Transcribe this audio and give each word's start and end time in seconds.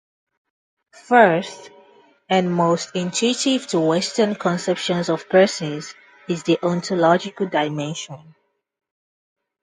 First, 1.05 1.69
and 2.27 2.51
most 2.51 2.95
intuitive 2.95 3.67
to 3.67 3.79
Western 3.79 4.33
conceptions 4.33 5.09
of 5.09 5.29
persons, 5.29 5.93
is 6.27 6.41
the 6.41 6.57
ontological 6.63 7.45
dimension. 7.47 8.33